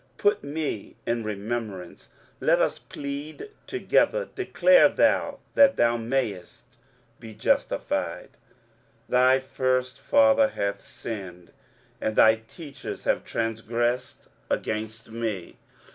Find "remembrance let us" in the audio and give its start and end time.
1.23-2.79